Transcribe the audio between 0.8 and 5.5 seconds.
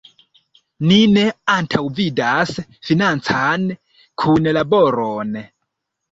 Ni ne antaŭvidas financan kunlaboron.